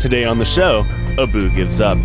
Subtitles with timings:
[0.00, 0.86] Today on the show,
[1.18, 1.98] Abu gives up.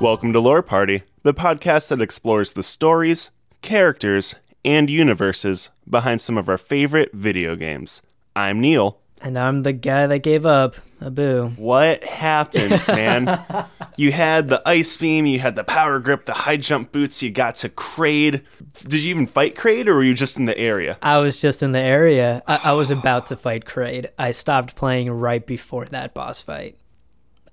[0.00, 6.38] Welcome to Lore Party, the podcast that explores the stories, characters, and universes behind some
[6.38, 8.02] of our favorite video games.
[8.36, 8.98] I'm Neil.
[9.22, 10.76] And I'm the guy that gave up.
[11.00, 11.48] Abu.
[11.56, 13.42] What happens, man?
[13.96, 17.30] you had the ice beam, you had the power grip, the high jump boots, you
[17.30, 18.42] got to Kraid.
[18.88, 20.98] Did you even fight Kraid or were you just in the area?
[21.02, 22.42] I was just in the area.
[22.46, 24.08] I, I was about to fight Kraid.
[24.18, 26.78] I stopped playing right before that boss fight.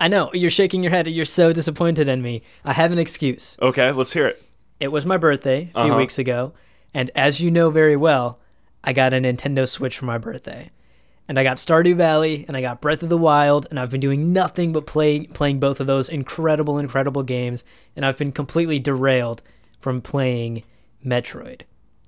[0.02, 1.08] I know, you're shaking your head.
[1.08, 2.44] You're so disappointed in me.
[2.66, 3.58] I have an excuse.
[3.62, 4.44] Okay, let's hear it.
[4.82, 5.98] It was my birthday a few Uh-huh.
[5.98, 6.54] weeks ago,
[6.94, 8.40] and as you know very well,
[8.84, 10.70] I got a Nintendo Switch for my birthday.
[11.28, 14.02] And I got Stardew Valley and I got Breath of the Wild, and I've been
[14.02, 17.64] doing nothing but playing playing both of those incredible, incredible games,
[17.96, 19.42] and I've been completely derailed
[19.80, 20.64] from playing
[21.06, 21.62] Metroid.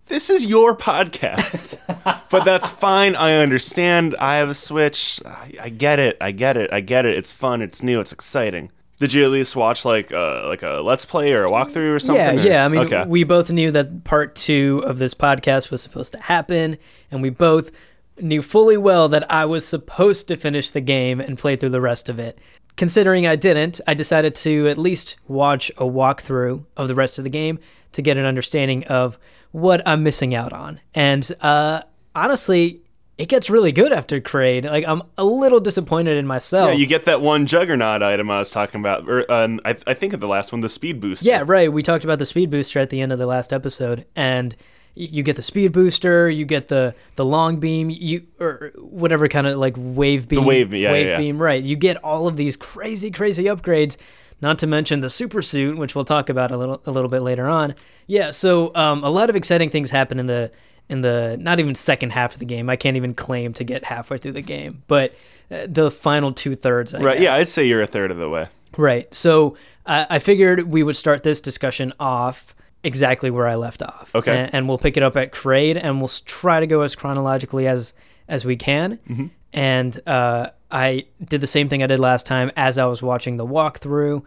[0.08, 1.80] This is your podcast.
[2.30, 3.16] but that's fine.
[3.16, 4.16] I understand.
[4.20, 5.20] I have a Switch.
[5.26, 6.18] I, I get it.
[6.22, 6.72] I get it.
[6.72, 7.18] I get it.
[7.18, 7.62] It's fun.
[7.62, 8.00] It's new.
[8.02, 8.72] It's exciting.
[8.98, 12.00] Did you at least watch like uh, like a let's play or a walkthrough or
[12.00, 12.38] something?
[12.38, 12.66] Yeah, or- yeah.
[12.66, 13.04] I mean, okay.
[13.08, 16.78] we both knew that part two of this podcast was supposed to happen,
[17.12, 17.72] and we both
[18.20, 21.82] knew fully well that I was supposed to finish the game and play through the
[21.82, 22.40] rest of it.
[22.78, 27.24] Considering I didn't, I decided to at least watch a walkthrough of the rest of
[27.24, 27.60] the game
[27.94, 29.18] to get an understanding of
[29.52, 30.82] what I'm missing out on.
[30.94, 32.82] And uh, honestly,
[33.18, 34.66] it gets really good after Kraid.
[34.66, 36.70] Like, I'm a little disappointed in myself.
[36.72, 39.08] yeah, you get that one juggernaut item I was talking about.
[39.08, 41.24] Or, uh, I, I think of the last one, the speed boost.
[41.24, 41.72] Yeah, right.
[41.72, 44.56] We talked about the speed booster at the end of the last episode, and
[44.96, 49.46] you get the speed booster, you get the the long beam, you or whatever kind
[49.48, 51.18] of like wave beam, the wave- yeah, wave yeah, yeah.
[51.18, 51.64] beam, right?
[51.64, 53.98] You get all of these crazy, crazy upgrades.
[54.42, 57.22] Not to mention the super suit, which we'll talk about a little a little bit
[57.22, 57.76] later on.
[58.08, 60.52] Yeah, so um, a lot of exciting things happen in the
[60.90, 62.70] in the not even second half of the game.
[62.70, 65.16] I can't even claim to get halfway through the game, but
[65.52, 66.94] uh, the final two thirds.
[66.94, 67.20] I Right.
[67.20, 67.36] Yeah.
[67.36, 68.48] I'd say you're a third of the way.
[68.78, 69.14] Right.
[69.14, 74.12] So uh, I figured we would start this discussion off exactly where I left off.
[74.14, 74.36] Okay.
[74.36, 77.68] And, and we'll pick it up at Kraid, and we'll try to go as chronologically
[77.68, 77.94] as
[78.28, 78.98] as we can.
[79.10, 79.28] Mm-hmm.
[79.54, 82.52] And uh, I did the same thing I did last time.
[82.56, 84.24] As I was watching the walkthrough,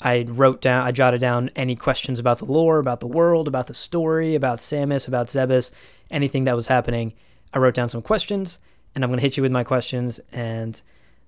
[0.00, 3.66] I wrote down, I jotted down any questions about the lore, about the world, about
[3.66, 5.70] the story, about Samus, about Zebes,
[6.10, 7.14] anything that was happening.
[7.54, 8.58] I wrote down some questions,
[8.94, 10.80] and I'm going to hit you with my questions, and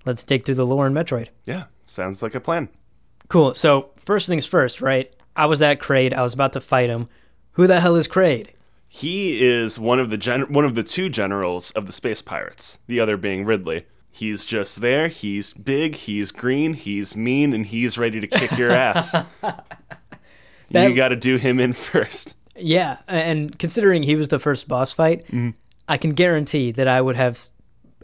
[0.05, 1.29] let's dig through the lore in Metroid.
[1.45, 2.69] Yeah, sounds like a plan.
[3.29, 3.55] Cool.
[3.55, 5.15] So first things first, right?
[5.35, 6.13] I was at Kraid.
[6.13, 7.09] I was about to fight him.
[7.53, 8.49] Who the hell is Kraid?
[8.89, 12.79] He is one of the gen- one of the two generals of the space pirates.
[12.87, 13.87] The other being Ridley.
[14.19, 15.07] He's just there.
[15.07, 15.95] He's big.
[15.95, 16.75] He's green.
[16.75, 19.15] He's mean, and he's ready to kick your ass.
[20.71, 22.37] That- you got to do him in first.
[22.55, 25.51] Yeah, and considering he was the first boss fight, mm-hmm.
[25.89, 27.39] I can guarantee that I would have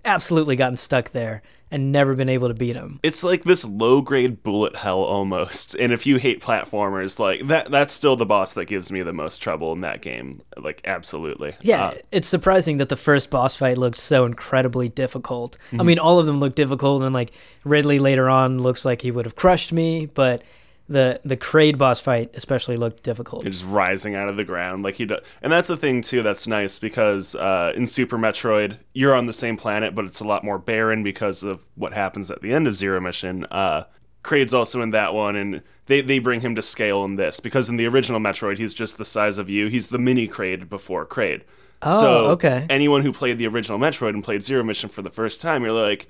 [0.04, 3.00] absolutely gotten stuck there and never been able to beat him.
[3.02, 5.74] It's like this low grade bullet hell almost.
[5.74, 9.12] And if you hate platformers, like that, that's still the boss that gives me the
[9.12, 10.42] most trouble in that game.
[10.56, 11.56] Like absolutely.
[11.62, 15.58] Yeah, Uh, it's surprising that the first boss fight looked so incredibly difficult.
[15.78, 17.32] I mean, all of them look difficult, and like
[17.64, 20.42] Ridley later on looks like he would have crushed me, but
[20.88, 23.44] the the Kraid boss fight especially looked difficult.
[23.44, 25.24] just rising out of the ground like he does.
[25.40, 29.32] And that's the thing too that's nice because uh, in Super Metroid you're on the
[29.32, 32.66] same planet but it's a lot more barren because of what happens at the end
[32.66, 33.46] of Zero Mission.
[33.50, 33.84] Uh,
[34.22, 37.70] Kraid's also in that one and they, they bring him to scale in this because
[37.70, 39.68] in the original Metroid he's just the size of you.
[39.68, 41.42] He's the mini Kraid before Kraid.
[41.80, 42.66] Oh, so okay.
[42.68, 45.72] anyone who played the original Metroid and played Zero Mission for the first time, you're
[45.72, 46.08] like,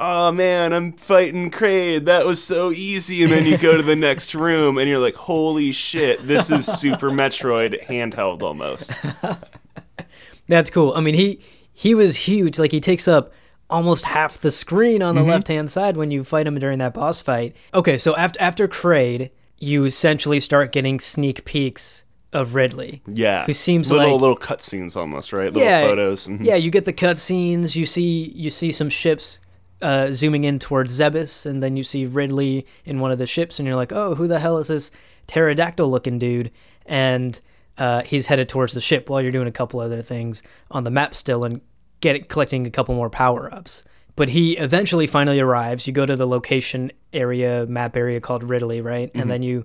[0.00, 2.06] oh man, I'm fighting Kraid.
[2.06, 3.22] That was so easy.
[3.22, 6.66] And then you go to the next room and you're like, holy shit, this is
[6.66, 8.90] Super Metroid handheld almost.
[10.48, 10.92] That's cool.
[10.94, 11.40] I mean, he
[11.72, 12.58] he was huge.
[12.58, 13.32] Like he takes up
[13.68, 16.94] almost half the screen on the left hand side when you fight him during that
[16.94, 17.54] boss fight.
[17.72, 23.02] Okay, so after after Kraid, you essentially start getting sneak peeks of Ridley.
[23.06, 25.52] Yeah, Who seems little like- little cutscenes almost, right?
[25.52, 26.26] Little yeah, photos.
[26.26, 26.44] mhm.
[26.44, 27.76] Yeah, you get the cutscenes.
[27.76, 29.38] You see you see some ships
[29.82, 33.58] uh, zooming in towards Zebes, and then you see Ridley in one of the ships,
[33.58, 34.90] and you're like, oh, who the hell is this
[35.26, 36.50] pterodactyl looking dude?
[36.86, 37.40] And
[37.78, 40.90] uh, he's headed towards the ship while you're doing a couple other things on the
[40.90, 41.60] map still and
[42.00, 43.82] get collecting a couple more power ups.
[44.16, 45.86] But he eventually finally arrives.
[45.86, 49.10] You go to the location area, map area called Ridley, right?
[49.14, 49.64] And then you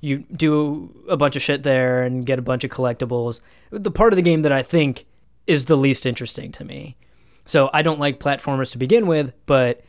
[0.00, 3.40] you do a bunch of shit there and get a bunch of collectibles.
[3.70, 5.06] The part of the game that I think
[5.46, 6.96] is the least interesting to me.
[7.44, 9.82] So I don't like platformers to begin with, but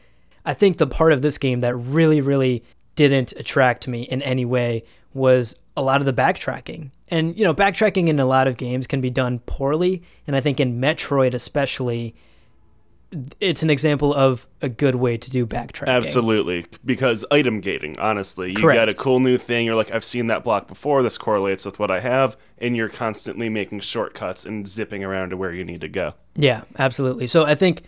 [0.46, 2.64] I think the part of this game that really, really
[2.96, 6.92] didn't attract me in any way was a lot of the backtracking.
[7.08, 10.04] And, you know, backtracking in a lot of games can be done poorly.
[10.28, 12.16] And I think in Metroid, especially,
[13.40, 15.88] it's an example of a good way to do backtracking.
[15.88, 17.98] Absolutely, because item gating.
[18.00, 18.78] Honestly, you Correct.
[18.78, 19.66] get a cool new thing.
[19.66, 21.04] You're like, I've seen that block before.
[21.04, 25.38] This correlates with what I have, and you're constantly making shortcuts and zipping around to
[25.38, 26.14] where you need to go.
[26.36, 27.28] Yeah, absolutely.
[27.28, 27.84] So I think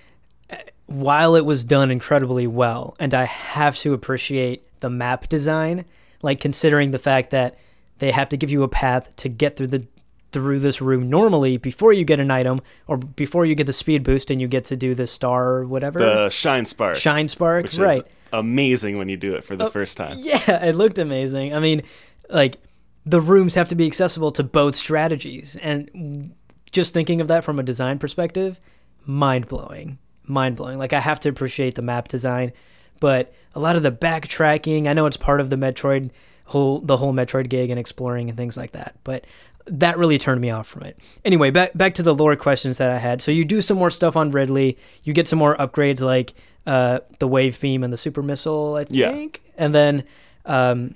[0.50, 5.86] uh, while it was done incredibly well, and I have to appreciate the map design,
[6.22, 7.58] like considering the fact that
[8.00, 9.86] they have to give you a path to get through the
[10.32, 14.04] through this room normally before you get an item or before you get the speed
[14.04, 17.68] boost and you get to do the star or whatever The shine spark, shine spark
[17.78, 20.18] right amazing when you do it for the oh, first time.
[20.20, 21.54] yeah, it looked amazing.
[21.54, 21.84] I mean,
[22.30, 22.58] like
[23.06, 26.34] the rooms have to be accessible to both strategies, and
[26.72, 28.60] just thinking of that from a design perspective,
[29.06, 30.78] mind blowing, mind blowing.
[30.78, 32.52] Like I have to appreciate the map design,
[33.00, 34.88] but a lot of the backtracking.
[34.88, 36.12] I know it's part of the Metroid
[36.46, 39.26] whole the whole Metroid gig and exploring and things like that, but
[39.69, 40.98] that really turned me off from it.
[41.25, 43.22] Anyway, back back to the lore questions that I had.
[43.22, 44.78] So you do some more stuff on Ridley.
[45.04, 46.34] You get some more upgrades like
[46.66, 49.42] uh, the wave beam and the super missile, I think.
[49.46, 49.52] Yeah.
[49.58, 50.04] and then
[50.46, 50.96] um,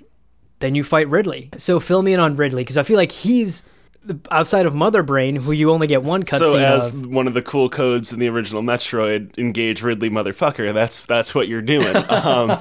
[0.60, 1.50] then you fight Ridley.
[1.56, 3.64] So fill me in on Ridley because I feel like he's
[4.30, 7.06] outside of Mother Brain, who you only get one cutscene So as of.
[7.06, 10.74] one of the cool codes in the original Metroid, engage Ridley motherfucker.
[10.74, 11.94] That's that's what you're doing.
[12.10, 12.58] Um,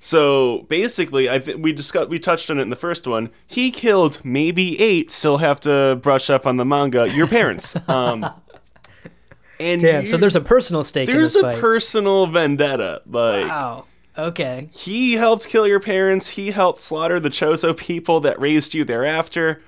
[0.00, 3.30] so basically, I think we discussed we touched on it in the first one.
[3.46, 5.10] He killed maybe eight.
[5.10, 7.08] Still have to brush up on the manga.
[7.08, 7.74] Your parents.
[7.88, 8.28] Um,
[9.60, 11.60] and Damn, so there's a personal stake in there's a fight.
[11.60, 13.02] personal vendetta.
[13.06, 13.84] Like wow.
[14.16, 14.68] Okay.
[14.72, 16.30] he helped kill your parents.
[16.30, 19.62] He helped slaughter the Chozo people that raised you thereafter.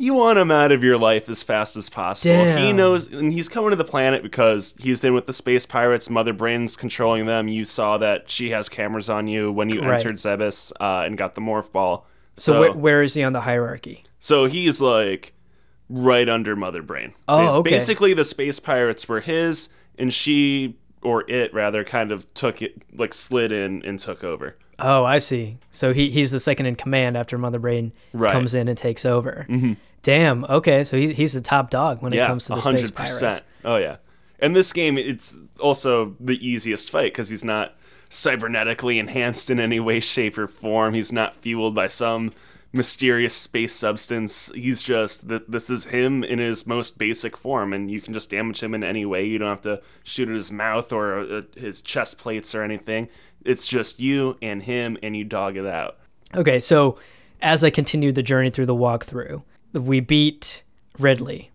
[0.00, 2.56] You want him out of your life as fast as possible.
[2.56, 6.08] He knows, and he's coming to the planet because he's in with the space pirates.
[6.08, 7.48] Mother Brain's controlling them.
[7.48, 9.94] You saw that she has cameras on you when you Right.
[9.96, 12.06] entered Zebes uh, and got the morph ball.
[12.36, 14.04] So, So, wh- where is he on the hierarchy?
[14.20, 15.32] so he's like
[15.90, 17.14] right under Mother Brain.
[17.26, 17.70] Oh, okay.
[17.70, 19.68] Basically, the space pirates were his,
[19.98, 24.56] and she or it rather kind of took it, like slid in and took over.
[24.80, 25.58] Oh, I see.
[25.72, 28.30] So he he's the second in command after Mother Brain Right.
[28.32, 29.44] comes in and takes over.
[29.48, 29.72] Mm-hmm.
[30.02, 30.44] Damn.
[30.44, 33.42] Okay, so he's he's the top dog when it comes to the space pirates.
[33.64, 33.96] Oh yeah.
[34.40, 37.74] And this game, it's also the easiest fight because he's not
[38.08, 40.94] cybernetically enhanced in any way, shape, or form.
[40.94, 42.32] He's not fueled by some
[42.72, 44.52] mysterious space substance.
[44.54, 48.30] He's just that this is him in his most basic form, and you can just
[48.30, 49.24] damage him in any way.
[49.26, 53.08] You don't have to shoot at his mouth or uh, his chest plates or anything.
[53.44, 55.96] It's just you and him, and you dog it out.
[56.34, 56.98] Okay, so
[57.40, 59.42] as I continued the journey through the walkthrough,
[59.72, 60.62] we beat
[60.98, 61.50] Ridley,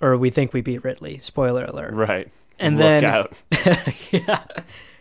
[0.00, 1.18] or we think we beat Ridley.
[1.18, 1.94] Spoiler alert.
[1.94, 2.30] Right.
[2.58, 3.32] And Look then- out.
[4.10, 4.44] yeah.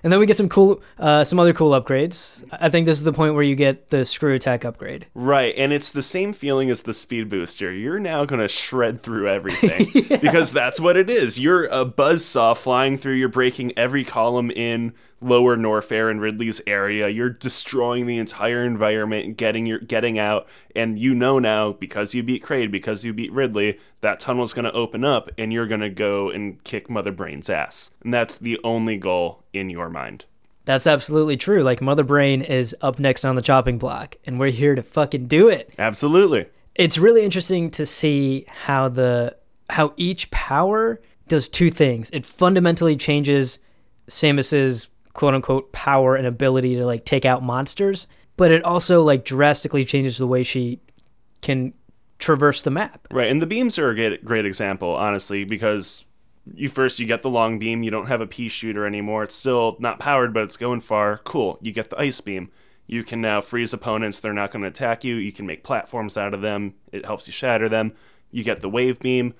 [0.03, 2.43] And then we get some cool, uh, some other cool upgrades.
[2.51, 5.07] I think this is the point where you get the screw attack upgrade.
[5.15, 7.73] Right, and it's the same feeling as the speed booster.
[7.73, 9.87] You're now going to shred through everything
[10.21, 11.39] because that's what it is.
[11.39, 17.09] You're a buzzsaw flying through, you're breaking every column in lower Norfair and Ridley's area.
[17.09, 22.23] You're destroying the entire environment, getting your getting out, and you know now because you
[22.23, 25.81] beat Kraid, because you beat Ridley, that tunnel's going to open up and you're going
[25.81, 27.91] to go and kick Mother Brain's ass.
[28.03, 30.25] And that's the only goal in your mind.
[30.65, 31.61] That's absolutely true.
[31.61, 35.27] Like Mother Brain is up next on the chopping block, and we're here to fucking
[35.27, 35.73] do it.
[35.77, 36.47] Absolutely.
[36.73, 39.37] It's really interesting to see how the
[39.69, 42.09] how each power does two things.
[42.11, 43.59] It fundamentally changes
[44.07, 48.05] Samus's quote unquote power and ability to like take out monsters,
[48.37, 50.79] but it also like drastically changes the way she
[51.41, 51.73] can
[52.19, 53.07] traverse the map.
[53.09, 56.05] Right, and the beams are a great, great example, honestly, because
[56.53, 59.23] you first you get the long beam, you don't have a pea shooter anymore.
[59.23, 61.19] It's still not powered, but it's going far.
[61.19, 61.57] Cool.
[61.61, 62.51] You get the ice beam.
[62.85, 65.15] You can now freeze opponents; they're not going to attack you.
[65.15, 66.75] You can make platforms out of them.
[66.91, 67.93] It helps you shatter them.
[68.31, 69.33] You get the wave beam.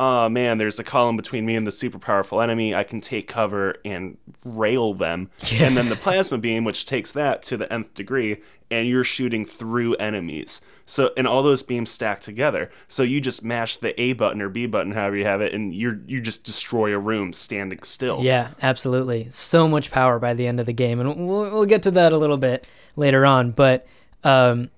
[0.00, 2.74] Oh man, there's a column between me and the super powerful enemy.
[2.74, 4.16] I can take cover and
[4.46, 5.30] rail them.
[5.52, 8.40] And then the plasma beam, which takes that to the nth degree,
[8.70, 10.62] and you're shooting through enemies.
[10.86, 12.70] So and all those beams stack together.
[12.88, 15.74] So you just mash the A button or B button, however you have it, and
[15.74, 18.22] you're you just destroy a room standing still.
[18.22, 19.28] Yeah, absolutely.
[19.28, 22.14] So much power by the end of the game, and we'll, we'll get to that
[22.14, 22.66] a little bit
[22.96, 23.50] later on.
[23.50, 23.86] But
[24.24, 24.70] um,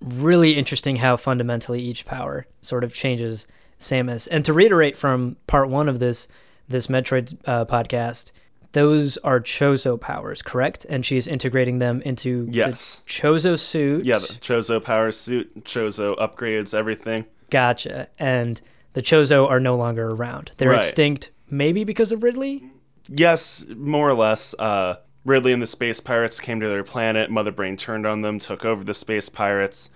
[0.00, 3.46] really interesting how fundamentally each power sort of changes
[3.78, 4.28] Samus.
[4.30, 6.28] And to reiterate from part one of this
[6.68, 8.32] this Metroid uh, podcast,
[8.72, 10.86] those are Chozo powers, correct?
[10.88, 13.00] And she's integrating them into Yes.
[13.00, 14.04] the Chozo suit.
[14.04, 17.26] Yeah, the Chozo power suit, Chozo upgrades everything.
[17.50, 18.08] Gotcha.
[18.18, 18.60] And
[18.94, 20.52] the Chozo are no longer around.
[20.56, 20.78] They're Right.
[20.78, 22.64] extinct, maybe because of Ridley.
[23.08, 24.54] Yes, more or less.
[24.58, 27.30] Uh, Ridley and the space pirates came to their planet.
[27.30, 29.90] Mother Brain turned on them, took over the space pirates.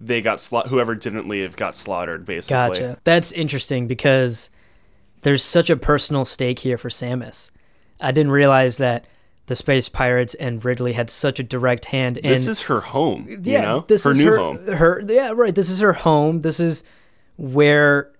[0.00, 2.78] They got sla- whoever didn't leave got slaughtered, basically.
[2.78, 2.98] Gotcha.
[3.04, 4.50] That's interesting because
[5.22, 7.50] there's such a personal stake here for Samus.
[8.00, 9.06] I didn't realize that
[9.46, 12.30] the space pirates and Ridley had such a direct hand in.
[12.30, 13.26] This is her home.
[13.28, 14.66] you yeah, know, this her is new her, home.
[14.66, 15.54] Her yeah, right.
[15.54, 16.40] This is her home.
[16.40, 16.84] This is
[17.36, 18.10] where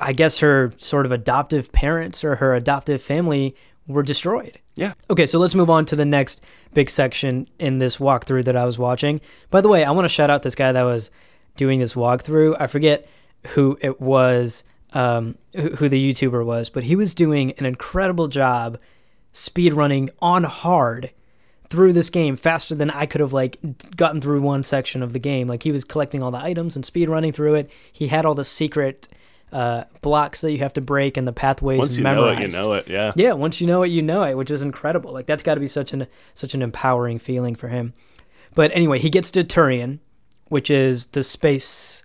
[0.00, 3.54] I guess her sort of adoptive parents or her adoptive family
[3.86, 4.58] were destroyed.
[4.74, 4.94] Yeah.
[5.10, 6.42] Okay, so let's move on to the next
[6.74, 9.20] big section in this walkthrough that I was watching.
[9.50, 11.10] By the way, I want to shout out this guy that was
[11.56, 12.56] doing this walkthrough.
[12.60, 13.08] I forget
[13.48, 18.78] who it was, um, who, the YouTuber was, but he was doing an incredible job
[19.32, 21.10] speed running on hard
[21.68, 23.58] through this game faster than I could have like
[23.96, 25.48] gotten through one section of the game.
[25.48, 27.70] Like he was collecting all the items and speed running through it.
[27.92, 29.08] He had all the secret
[29.56, 32.40] uh, blocks that you have to break and the pathways Once you memorized.
[32.40, 32.88] know it, you know it.
[32.88, 33.12] Yeah.
[33.16, 35.12] Yeah, once you know it, you know it, which is incredible.
[35.12, 37.94] Like that's got to be such an such an empowering feeling for him.
[38.54, 40.00] But anyway, he gets to Tourian,
[40.48, 42.04] which is the space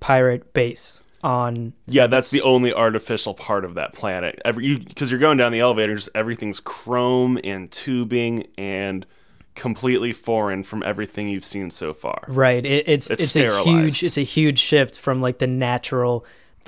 [0.00, 1.72] pirate base on.
[1.86, 4.38] Yeah, that's the only artificial part of that planet.
[4.44, 9.06] Every because you're going down the elevator, just everything's chrome and tubing and
[9.54, 12.24] completely foreign from everything you've seen so far.
[12.28, 12.64] Right.
[12.64, 16.26] It, it's It's it's, a huge it's a huge shift from like the natural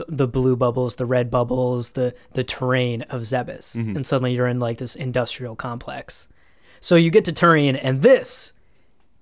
[0.08, 3.96] the, blue bubbles, the red bubbles, the the terrain of Zebes, Mm-hmm.
[3.96, 6.28] and suddenly you're in like this industrial complex.
[6.80, 8.52] So you get to Tourian, and this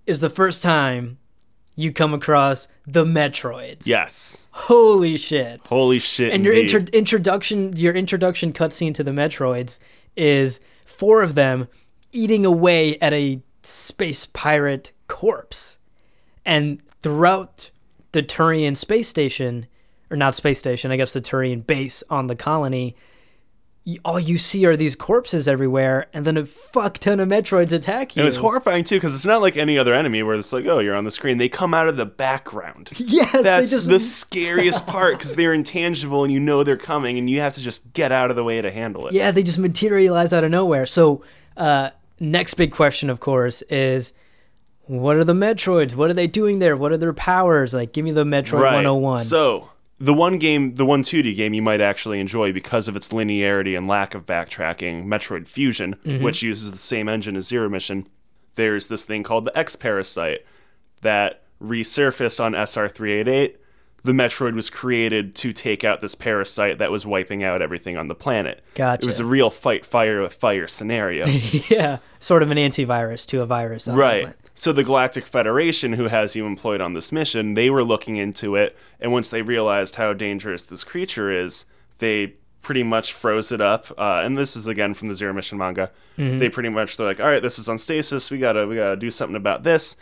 [0.06, 1.18] is the first time
[1.76, 3.86] you come across the Metroids.
[3.86, 4.48] Yes.
[4.52, 5.66] Holy shit.
[5.68, 6.32] Holy shit.
[6.32, 9.78] And your intro- introduction, your introduction cutscene to the Metroids
[10.16, 11.68] is four of them
[12.12, 15.78] eating away at a space pirate corpse,
[16.44, 17.70] and throughout
[18.12, 19.66] the Tourian space station,
[20.10, 22.96] or not space station, I guess the Tourian base on the colony,
[24.04, 28.14] all you see are these corpses everywhere, and then a fuck ton of Metroids attack
[28.14, 28.20] you.
[28.20, 30.80] And it's horrifying too because it's not like any other enemy where it's like, oh,
[30.80, 31.38] you're on the screen.
[31.38, 32.90] They come out of the background.
[33.10, 37.18] Yes, That's they just the scariest part because they're intangible and you know they're coming
[37.18, 39.14] and you have to just get out of the way to handle it.
[39.14, 40.86] Yeah, they just materialize out of nowhere.
[40.86, 41.24] So,
[41.56, 41.90] uh,
[42.20, 44.12] next big question, of course, is
[44.82, 45.94] what are the Metroids?
[45.94, 46.76] What are they doing there?
[46.76, 47.74] What are their powers?
[47.74, 49.20] Like, give me the Metroid 101.
[49.20, 49.70] So
[50.02, 53.76] the one game, the one 2D game you might actually enjoy because of its linearity
[53.76, 56.24] and lack of backtracking, Metroid Fusion, Mm-hmm.
[56.24, 58.08] which uses the same engine as Zero Mission.
[58.54, 60.40] There's this thing called the X Parasite
[61.02, 63.56] that resurfaced on SR388.
[64.02, 68.08] The Metroid was created to take out this parasite that was wiping out everything on
[68.08, 68.62] the planet.
[68.74, 69.02] Gotcha.
[69.02, 71.26] It was a real fight fire with fire scenario.
[71.68, 73.86] yeah, sort of an antivirus to a virus.
[73.88, 74.34] on the Right.
[74.60, 78.56] So the Galactic Federation, who has you employed on this mission, they were looking into
[78.56, 81.64] it, and once they realized how dangerous this creature is,
[81.96, 83.90] they pretty much froze it up.
[83.96, 85.90] Uh, and this is again from the Zero Mission manga.
[86.36, 88.30] They pretty much they're like, all right, this is on stasis.
[88.30, 89.96] We gotta we gotta do something about this.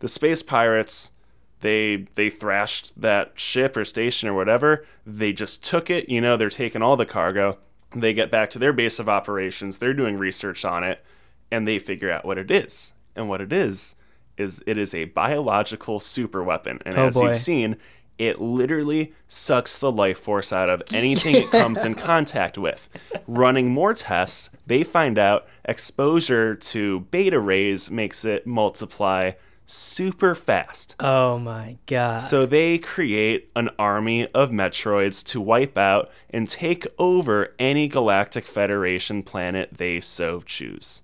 [0.00, 1.12] The space pirates,
[1.60, 4.84] they they thrashed that ship or station or whatever.
[5.06, 6.08] They just took it.
[6.08, 7.58] You know, they're taking all the cargo.
[7.94, 9.78] They get back to their base of operations.
[9.78, 11.04] They're doing research on it,
[11.52, 12.94] and they figure out what it is.
[13.14, 13.94] And what it is
[14.40, 16.80] is it is a biological super weapon.
[16.86, 17.28] And Oh, as boy.
[17.28, 17.76] you've seen,
[18.18, 22.88] it literally sucks the life force out of anything it comes in contact with.
[23.26, 29.32] Running more tests, they find out exposure to beta rays makes it multiply
[29.64, 30.96] super fast.
[31.00, 32.18] Oh my god.
[32.18, 38.46] So they create an army of Metroids to wipe out and take over any Galactic
[38.46, 41.02] Federation planet they so choose.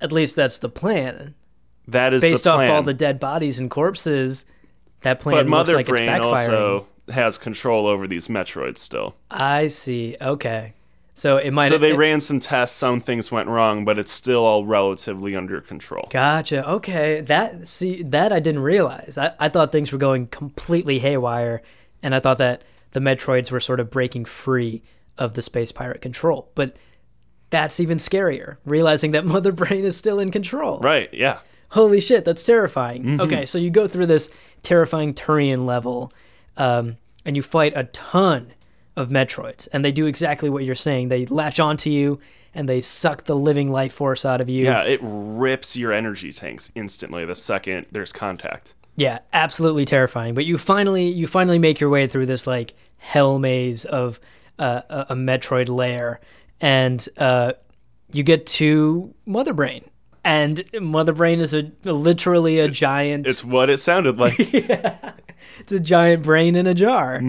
[0.00, 1.34] At least that's the plan.
[1.88, 4.46] That is Based off all the dead bodies and corpses,
[5.00, 9.16] that plan but looks Mother like Brain also has control over these Metroids still.
[9.30, 10.16] I see.
[10.20, 10.74] Okay.
[11.14, 14.12] So it might So they it- ran some tests, some things went wrong, but it's
[14.12, 16.08] still all relatively under control.
[16.10, 16.66] Gotcha.
[16.68, 17.20] Okay.
[17.20, 19.18] That see that I didn't realize.
[19.18, 21.62] I, I thought things were going completely haywire
[22.02, 24.82] and I thought that the Metroids were sort of breaking free
[25.18, 26.50] of the space pirate control.
[26.54, 26.76] But
[27.50, 30.78] that's even scarier, realizing that Mother Brain is still in control.
[30.78, 31.40] Right, yeah.
[31.70, 33.20] Holy shit, that's terrifying.
[33.20, 34.28] Okay, so you go through this
[34.62, 36.12] terrifying Tourian level,
[36.56, 38.52] um, and you fight a ton
[38.96, 41.08] of Metroids, and they do exactly what you're saying.
[41.08, 42.18] They latch onto you,
[42.54, 44.64] and they suck the living life force out of you.
[44.64, 48.74] Yeah, it rips your energy tanks instantly the second there's contact.
[48.96, 50.34] Yeah, absolutely terrifying.
[50.34, 54.20] But you finally you finally make your way through this like hell maze of
[54.58, 56.20] uh, a, a Metroid lair,
[56.60, 57.52] and uh,
[58.12, 59.89] you get to Mother Brain.
[60.22, 63.26] And Mother Brain is a literally a giant.
[63.26, 64.34] It's what it sounded like.
[64.38, 67.20] it's a giant brain in a jar.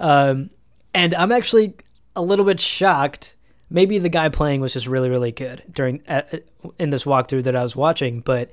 [0.00, 0.50] Um,
[0.92, 1.74] and I'm actually
[2.14, 3.36] a little bit shocked.
[3.70, 6.44] Maybe the guy playing was just really, really good during at,
[6.78, 8.50] in this walkthrough that I was watching, but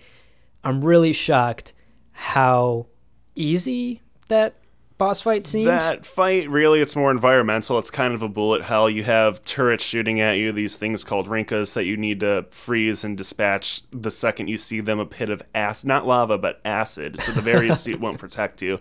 [0.64, 1.74] I'm really shocked
[2.12, 2.88] how
[3.36, 4.56] easy that
[5.02, 5.68] boss fight seemed.
[5.68, 7.80] That fight, really, it's more environmental.
[7.80, 8.88] It's kind of a bullet hell.
[8.88, 13.04] You have turrets shooting at you, these things called rinkas that you need to freeze
[13.04, 15.00] and dispatch the second you see them.
[15.00, 17.20] A pit of acid, not lava, but acid.
[17.20, 18.80] So the Varia suit won't protect you.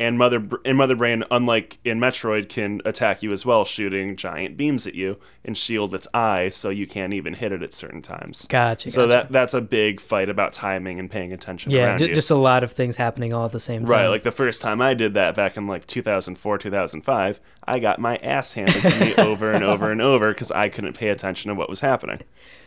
[0.00, 4.56] And Mother and Mother Brain, unlike in Metroid, can attack you as well, shooting giant
[4.56, 8.02] beams at you and shield its eye, so you can't even hit it at certain
[8.02, 8.46] times.
[8.48, 9.08] Gotcha, So gotcha.
[9.08, 11.70] that that's a big fight about timing and paying attention.
[11.70, 12.14] yeah, around ju- you.
[12.14, 13.90] just a lot of things happening all at the same time.
[13.92, 18.00] Right, like the first time I did that back in like 2004, 2005, I got
[18.00, 21.50] my ass handed to me over and over and over because I couldn't pay attention
[21.50, 22.20] to what was happening.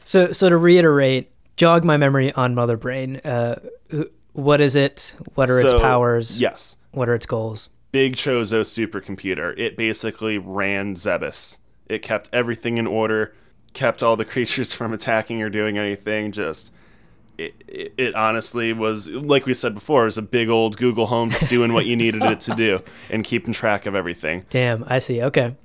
[0.05, 3.17] So, so to reiterate, jog my memory on Mother Brain.
[3.25, 3.55] Uh,
[4.37, 5.15] what is it?
[5.33, 6.39] What are its powers?
[6.39, 6.77] Yes.
[6.91, 7.69] What are its goals?
[7.91, 9.57] Big Chozo supercomputer.
[9.57, 11.57] It basically ran Zebes.
[11.87, 13.33] It kept everything in order,
[13.73, 16.31] kept all the creatures from attacking or doing anything.
[16.31, 16.71] Just,
[17.39, 21.07] it, it, it honestly was, like we said before, it was a big old Google
[21.07, 24.45] Home just doing what you needed it to do and keeping track of everything.
[24.51, 25.23] Damn, I see.
[25.23, 25.55] Okay.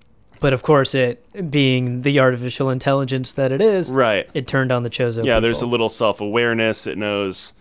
[0.40, 4.30] But of course, it being the artificial intelligence that it is, Right.
[4.32, 5.24] it turned on the Chozo.
[5.24, 6.86] Yeah, there's a little self awareness.
[6.86, 7.52] It knows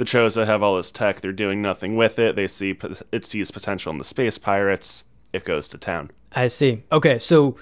[0.00, 1.20] the Chozo have all this tech.
[1.20, 2.34] They're doing nothing with it.
[2.34, 2.74] They see
[3.12, 5.04] it sees potential in the space pirates.
[5.34, 6.10] It goes to town.
[6.32, 6.84] I see.
[6.90, 7.56] Okay, so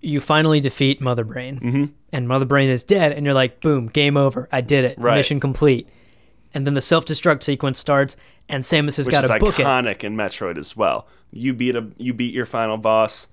[0.00, 1.84] you finally defeat Mother Brain, mm-hmm.
[2.12, 4.48] and Mother Brain is dead, and you're like, boom, game over.
[4.50, 4.98] I did it.
[4.98, 5.14] Right.
[5.14, 5.88] Mission complete.
[6.52, 8.16] And then the self destruct sequence starts,
[8.48, 9.64] and Samus has got to book it.
[9.64, 11.06] iconic in Metroid as well.
[11.30, 13.28] You beat a you beat your final boss.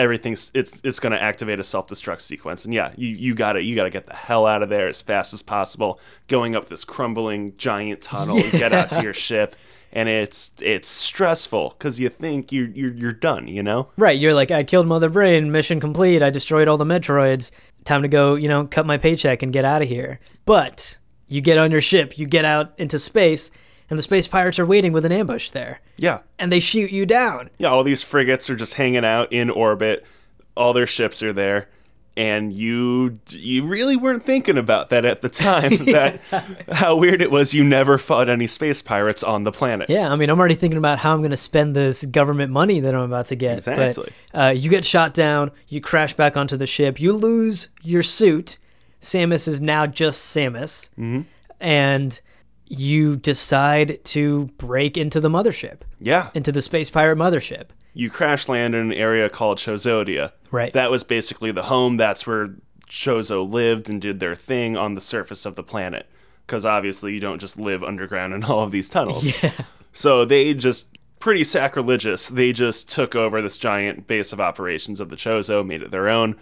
[0.00, 3.52] Everything's it's it's going to activate a self destruct sequence, and yeah, you you got
[3.52, 6.00] to you got to get the hell out of there as fast as possible.
[6.26, 9.56] Going up this crumbling giant tunnel, and get out to your ship,
[9.92, 13.46] and it's it's stressful because you think you're you're you're done.
[13.46, 13.90] You know.
[13.98, 16.22] Right, you're like, I killed Mother Brain, mission complete.
[16.22, 17.50] I destroyed all the Metroids.
[17.84, 20.18] Time to go, you know, cut my paycheck and get out of here.
[20.46, 20.96] But
[21.28, 23.50] you get on your ship, you get out into space,
[23.90, 25.80] and the space pirates are waiting with an ambush there.
[25.96, 26.20] Yeah.
[26.38, 27.50] And they shoot you down.
[27.58, 30.06] Yeah, all these frigates are just hanging out in orbit.
[30.56, 31.68] All their ships are there,
[32.16, 35.72] and you you really weren't thinking about that at the time.
[35.90, 36.20] That
[36.70, 37.54] how weird it was.
[37.54, 39.88] You never fought any space pirates on the planet.
[39.88, 42.80] Yeah, I mean, I'm already thinking about how I'm going to spend this government money
[42.80, 43.58] that I'm about to get.
[43.58, 44.12] Exactly.
[44.32, 48.02] But uh, you get shot down, you crash back onto the ship, you lose your
[48.02, 48.58] suit.
[49.00, 50.90] Samus is now just Samus.
[50.90, 51.22] Mm-hmm.
[51.60, 52.20] And
[52.70, 57.66] you decide to break into the mothership, Yeah, into the space pirate mothership.
[57.92, 60.32] you crash land in an area called Chozodia.
[60.52, 60.72] Right.
[60.72, 61.96] That was basically the home.
[61.96, 62.54] That's where
[62.88, 66.06] Chozo lived and did their thing on the surface of the planet.
[66.46, 69.42] Because obviously, you don't just live underground in all of these tunnels.
[69.42, 69.52] Yeah.
[69.92, 70.86] So they just
[71.18, 72.28] pretty sacrilegious.
[72.28, 76.08] They just took over this giant base of operations of the Chozo, made it their
[76.08, 76.36] own.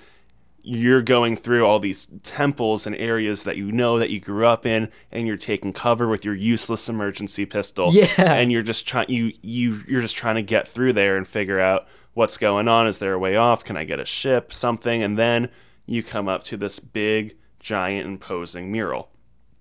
[0.70, 4.66] You're going through all these temples and areas that you know that you grew up
[4.66, 7.90] in, and you're taking cover with your useless emergency pistol.
[7.94, 8.06] Yeah.
[8.18, 11.58] and you're just trying you you you're just trying to get through there and figure
[11.58, 12.86] out what's going on.
[12.86, 13.64] Is there a way off?
[13.64, 14.52] Can I get a ship?
[14.52, 15.48] Something, and then
[15.86, 19.10] you come up to this big, giant, imposing mural.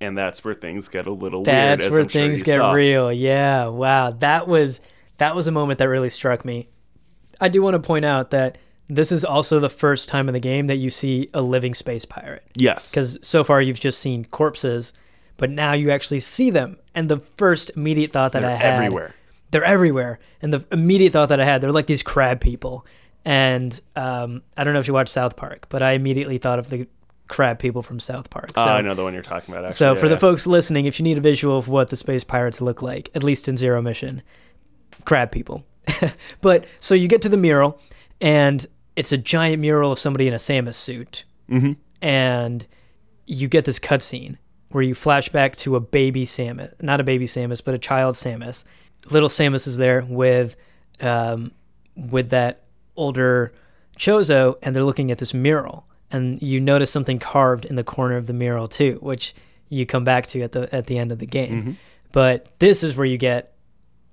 [0.02, 1.80] And that's where things get a little weird.
[1.80, 2.74] That's as where I'm things you get saw.
[2.74, 3.14] real.
[3.14, 3.68] Yeah.
[3.68, 4.12] Wow.
[4.12, 4.82] That was
[5.20, 6.68] that was a moment that really struck me.
[7.40, 8.58] I do want to point out that
[8.90, 12.06] this is also the first time in the game that you see a living space
[12.06, 12.44] pirate.
[12.56, 12.92] Yes.
[12.92, 14.94] Because so far you've just seen corpses,
[15.36, 16.78] but now you actually see them.
[16.96, 19.14] And the first immediate thought that They're I had everywhere.
[19.52, 20.20] They're everywhere.
[20.42, 22.86] And the immediate thought that I had, they're like these crab people.
[23.26, 26.70] And um, I don't know if you watch South Park, but I immediately thought of
[26.70, 26.88] the
[27.28, 28.52] crab people from South Park.
[28.56, 29.66] Oh, So- I know the one you're talking about.
[29.66, 29.76] Actually.
[29.76, 32.24] so Yeah, for the folks listening, if you need a visual of what the space
[32.24, 34.22] pirates look like, at least in Zero Mission,
[35.04, 35.66] crab people.
[36.42, 37.82] but so you get to the mural,
[38.22, 38.66] and
[38.98, 41.74] it's a giant mural of somebody in a Samus suit, mm-hmm.
[42.02, 42.66] and
[43.28, 44.38] you get this cutscene
[44.70, 48.16] where you flash back to a baby Samus, not a baby Samus, but a child
[48.16, 48.64] Samus.
[49.12, 50.58] Little Samus is there with,
[51.00, 51.52] um,
[51.96, 52.64] with that
[52.96, 53.54] older
[53.98, 55.86] Chozo and they're looking at this mural.
[56.10, 59.36] And you notice something carved in the corner of the mural too, which
[59.70, 61.78] you come back to at the at the end of the game.
[62.14, 63.54] But this is where you get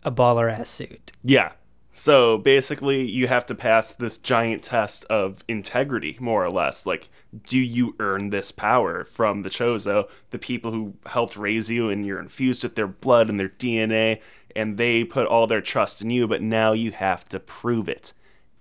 [0.03, 1.13] a baller ass suit.
[1.23, 1.53] Yeah.
[1.97, 6.87] So basically, you have to pass this giant test of integrity, more or less.
[6.87, 7.09] Like,
[7.45, 12.05] do you earn this power from the Chozo, the people who helped raise you, and
[12.05, 14.21] you're infused with their blood and their DNA,
[14.57, 18.13] and they put all their trust in you, but now you have to prove it.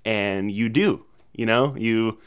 [0.05, 1.05] And you do.
[1.33, 2.19] You know, you.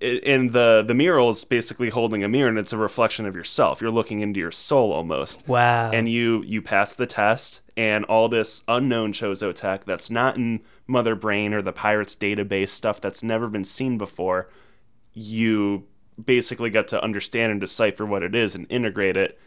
[0.00, 3.80] And the the mural is basically holding a mirror, and it's a reflection of yourself.
[3.80, 5.90] You're looking into your soul almost Wow.
[5.92, 10.60] and you you pass the test and all this unknown chozo tech that's not in
[10.86, 14.48] mother brain or the pirates database stuff that's never been seen before
[15.12, 15.84] you
[16.22, 19.38] basically get to understand and decipher what it is and integrate it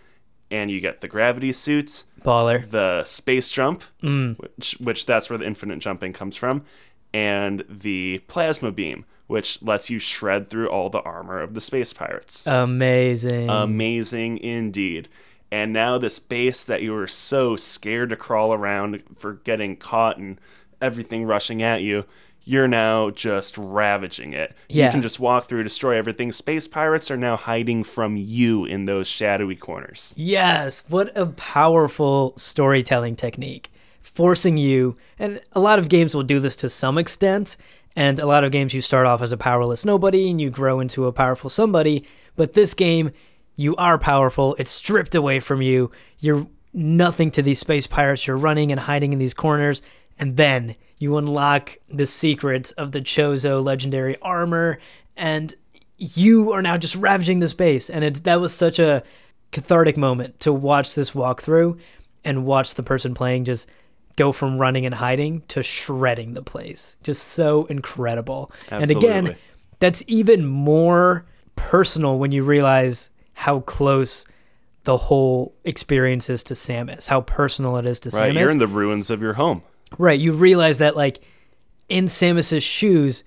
[0.51, 2.69] and you get the gravity suits baller.
[2.69, 4.37] the space jump mm.
[4.39, 6.63] which which that's where the infinite jumping comes from
[7.13, 11.91] and the plasma beam which lets you shred through all the armor of the space
[11.91, 13.49] pirates Amazing.
[13.49, 15.09] amazing indeed.
[15.51, 20.17] And now this base that you were so scared to crawl around for getting caught
[20.17, 20.39] and
[20.81, 22.05] everything rushing at you,
[22.43, 24.55] you're now just ravaging it.
[24.69, 24.85] Yeah.
[24.85, 26.31] You can just walk through, destroy everything.
[26.31, 30.13] Space pirates are now hiding from you in those shadowy corners.
[30.17, 33.69] Yes, what a powerful storytelling technique.
[34.13, 37.57] Forcing you, and a lot of games will do this to some extent,
[37.95, 40.79] and a lot of games you start off as a powerless nobody and you grow
[40.79, 43.11] into a powerful somebody, but this game,
[43.55, 48.37] you are powerful, it's stripped away from you, you're nothing to these space pirates, you're
[48.37, 49.81] running and hiding in these corners,
[50.17, 54.79] and then you unlock the secrets of the Chozo legendary armor,
[55.15, 55.53] and
[55.97, 59.03] you are now just ravaging the space and it's that was such a
[59.51, 61.77] cathartic moment to watch this walkthrough
[62.23, 63.67] and watch the person playing just
[64.17, 69.35] go from running and hiding to shredding the place just so incredible and again
[69.79, 71.25] that's even more
[71.55, 74.25] personal when you realize how close
[74.87, 78.33] the whole experience is to Samus, how personal it is to Right?
[78.33, 78.39] Samus.
[78.39, 79.61] You're in the ruins of your home.
[79.97, 80.17] Right.
[80.17, 81.19] You realize that, like,
[81.89, 83.25] in Samus's shoes,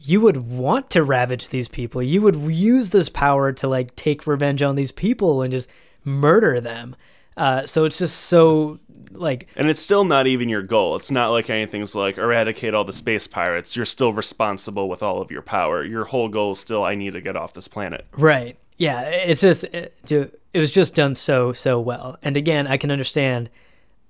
[0.00, 2.02] you would want to ravage these people.
[2.02, 5.70] You would use this power to, like, take revenge on these people and just
[6.04, 6.96] murder them.
[7.36, 8.80] Uh, so it's just so,
[9.12, 10.96] like, And it's still not even your goal.
[10.96, 13.76] It's not like anything's like eradicate all the space pirates.
[13.76, 15.84] You're still responsible with all of your power.
[15.84, 18.06] Your whole goal is still I need to get off this planet.
[18.12, 18.56] right.
[18.78, 19.00] Yeah.
[19.02, 22.18] It's just, it, it was just done so, so well.
[22.22, 23.48] And again, I can understand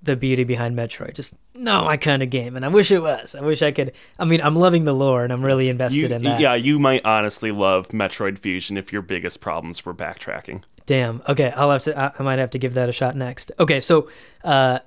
[0.03, 1.13] the beauty behind Metroid.
[1.15, 2.55] Just not my kind of game.
[2.57, 3.33] And I wish it was.
[3.33, 3.93] I wish I could.
[4.19, 6.39] I mean, I'm loving the lore and I'm really invested You, in that.
[6.41, 10.63] yeah, you might honestly love Metroid Fusion if your biggest problems were backtracking.
[10.85, 11.21] Damn.
[11.29, 11.97] Okay, I'll have to.
[11.97, 13.51] I, I might have to give that a shot next.
[13.59, 14.09] Okay, so
[14.43, 14.79] uh,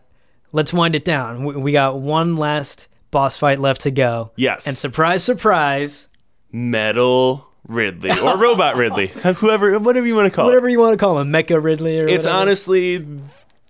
[0.53, 1.45] let's wind it down.
[1.45, 4.33] We, we got one last boss fight left to go.
[4.37, 4.67] Yes.
[4.67, 6.09] And surprise, surprise,
[6.53, 10.49] Metal Ridley or Robot Ridley, whoever, whatever you want to call it.
[10.49, 10.73] whatever it.
[10.73, 12.41] you want to call him, Mecha Ridley or It's whatever.
[12.43, 13.07] honestly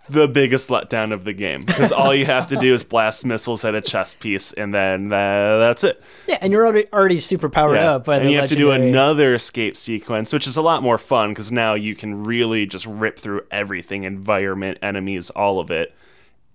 [0.08, 3.64] the biggest letdown of the game because all you have to do is blast missiles
[3.64, 6.02] at a chest piece, and then uh, that's it.
[6.26, 7.94] Yeah, and you're already already super powered Yeah.
[7.94, 8.06] up.
[8.06, 11.30] By and you have to do another escape sequence, which is a lot more fun
[11.30, 15.94] because now you can really just rip through everything environment, enemies, all of it,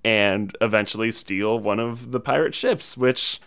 [0.05, 3.41] and eventually steal one of the pirate ships, which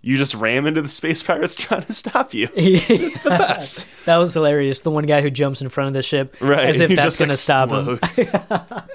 [0.00, 2.48] you just ram into the space pirates trying to stop you.
[2.56, 3.86] it's the best.
[4.06, 4.80] That was hilarious.
[4.80, 6.66] The one guy who jumps in front of the ship, Right.
[6.66, 8.00] as if that's going to stop him.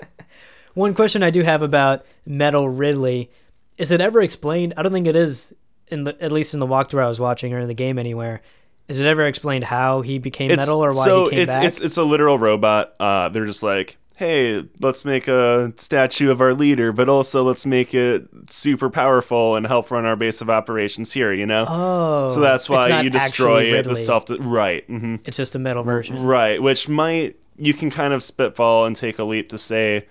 [0.73, 3.29] One question I do have about Metal Ridley
[3.77, 4.73] is it ever explained?
[4.75, 5.53] I don't think it is
[5.87, 8.41] in the at least in the walkthrough I was watching or in the game anywhere.
[8.87, 11.47] Is it ever explained how he became It's- metal or why so he came it's,
[11.47, 11.65] back?
[11.65, 12.95] It's it's a literal robot.
[12.99, 17.65] Uh, they're just like, hey, let's make a statue of our leader, but also let's
[17.65, 21.33] make it super powerful and help run our base of operations here.
[21.33, 21.65] You know.
[21.67, 23.83] oh, so that's why you destroy it.
[23.83, 24.85] The self right.
[24.85, 26.23] hmm It's just a metal version.
[26.23, 30.07] Right, which might you can kind of spitball and take a leap to say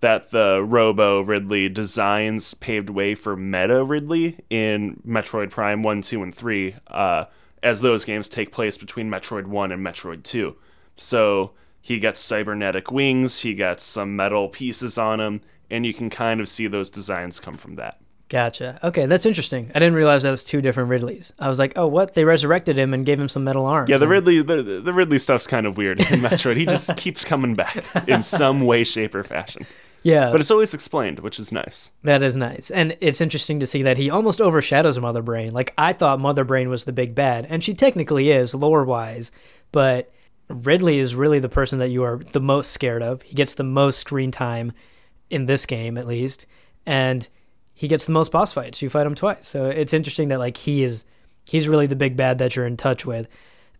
[0.00, 6.22] that the Robo Ridley designs paved way for Meta Ridley in Metroid Prime 1, 2,
[6.22, 7.24] and 3, uh,
[7.62, 10.56] as those games take place between Metroid 1 and Metroid 2.
[10.96, 11.52] So
[11.84, 16.40] he gets cybernetic wings, he gets some metal pieces on him, and you can kind
[16.40, 18.00] of see those designs come from that.
[18.30, 18.80] Gotcha.
[18.82, 19.70] Okay, that's interesting.
[19.74, 21.34] I didn't realize that was two different Ridleys.
[21.38, 22.14] I was like, oh, what?
[22.14, 23.90] They resurrected him and gave him some metal arms.
[23.90, 26.56] Yeah, the Ridley the, the Ridley stuff's kind of weird in Metroid.
[26.56, 29.66] He just keeps coming back in some way, shape, or fashion.
[30.02, 31.92] Yeah, But it's always explained, which is nice.
[32.02, 32.70] That is nice.
[32.70, 35.52] And it's interesting to see that he almost overshadows Mother Brain.
[35.52, 39.32] Like, I thought Mother Brain was the big bad, and she technically is, lore wise,
[39.70, 40.10] but
[40.48, 43.22] Ridley is really the person that you are the most scared of.
[43.22, 44.72] He gets the most screen time
[45.30, 46.46] in this game, at least,
[46.86, 47.28] and
[47.72, 48.82] he gets the most boss fights.
[48.82, 49.46] You fight him twice.
[49.46, 51.04] So it's interesting that, like, he is
[51.48, 53.28] He's really the big bad that you're in touch with,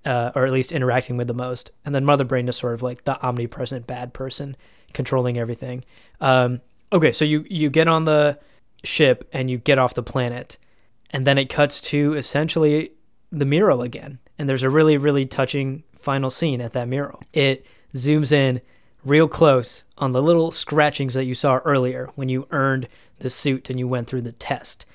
[0.04, 1.70] uh, or at least interacting with the most.
[1.84, 4.56] And then Mother Brain is sort of like the omnipresent bad person
[4.92, 5.84] controlling everything.
[6.20, 6.60] Um,
[6.92, 8.38] okay, so you you get on the
[8.82, 10.58] ship and you get off the planet,
[11.10, 12.92] and then it cuts to essentially
[13.32, 14.18] the mural again.
[14.38, 17.22] And there's a really really touching final scene at that mural.
[17.32, 18.60] It zooms in
[19.04, 22.88] real close on the little scratchings that you saw earlier when you earned
[23.18, 24.86] the suit and you went through the test.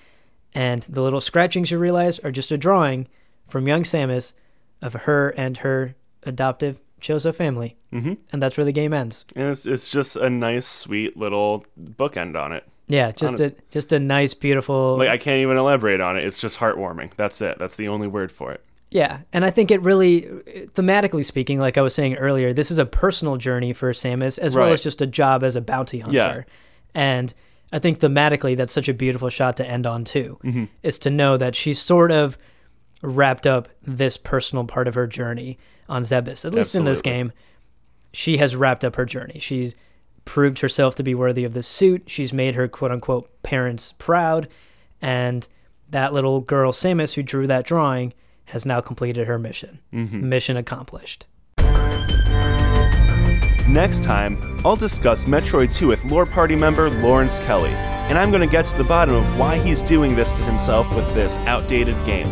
[0.54, 3.08] And the little scratchings you realize are just a drawing
[3.48, 4.34] from young Samus
[4.82, 7.78] of her and her adoptive Chozo family.
[7.94, 8.14] Mm-hmm.
[8.32, 9.26] And that's where the game ends.
[9.36, 12.66] And it's, it's just a nice, sweet little bookend on it.
[12.88, 14.98] Yeah, just a just a nice, beautiful.
[14.98, 16.26] Like I can't even elaborate on it.
[16.26, 17.12] It's just heartwarming.
[17.18, 17.60] That's it.
[17.60, 18.66] That's the only word for it.
[18.92, 22.80] Yeah, and I think it really, thematically speaking, like I was saying earlier, this is
[22.80, 24.64] a personal journey for Samus as right.
[24.64, 26.18] well as just a job as a bounty hunter.
[26.48, 26.54] Yeah.
[26.96, 27.34] And
[27.72, 30.66] I think thematically, that's such a beautiful shot to end on too, mm-hmm.
[30.82, 32.38] is to know that she's sort of
[33.02, 36.44] wrapped up this personal part of her journey on Zebes.
[36.44, 36.80] At least Absolutely.
[36.80, 37.32] in this game,
[38.12, 39.38] she has wrapped up her journey.
[39.40, 39.76] She's
[40.26, 42.04] proved herself to be worthy of this suit.
[42.08, 44.48] She's made her quote unquote parents proud,
[45.00, 45.48] and
[45.90, 48.14] that little girl Samus who drew that drawing
[48.50, 49.80] has now completed her mission.
[49.94, 50.30] Mm-hmm.
[50.30, 51.26] Mission accomplished.
[53.68, 58.42] Next time, I'll discuss Metroid 2 with lore party member Lawrence Kelly, and I'm going
[58.42, 61.96] to get to the bottom of why he's doing this to himself with this outdated
[62.04, 62.30] game.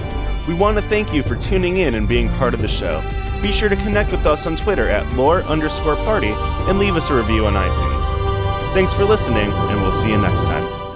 [0.48, 3.02] We want to thank you for tuning in and being part of the show.
[3.42, 7.12] Be sure to connect with us on Twitter at lore underscore party and leave us
[7.12, 8.74] a review on iTunes.
[8.74, 10.87] Thanks for listening, and we'll see you next time.